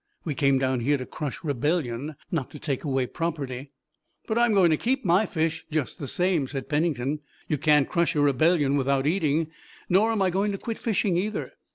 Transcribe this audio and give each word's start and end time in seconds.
We 0.25 0.33
came 0.33 0.57
down 0.57 0.79
here 0.79 0.97
to 0.97 1.05
crush 1.05 1.43
rebellion, 1.43 2.15
not 2.31 2.49
to 2.49 2.57
take 2.57 2.83
away 2.83 3.05
property." 3.05 3.69
"But 4.25 4.39
I'm 4.39 4.51
going 4.51 4.71
to 4.71 4.75
keep 4.75 5.05
my 5.05 5.27
fish, 5.27 5.63
just 5.69 5.99
the 5.99 6.07
same," 6.07 6.47
said 6.47 6.67
Pennington. 6.69 7.19
"You 7.47 7.59
can't 7.59 7.87
crush 7.87 8.15
a 8.15 8.21
rebellion 8.21 8.77
without 8.77 9.05
eating. 9.05 9.51
Nor 9.89 10.11
am 10.11 10.23
I 10.23 10.31
going 10.31 10.51
to 10.53 10.57
quit 10.57 10.79
fishing 10.79 11.17
either." 11.17 11.53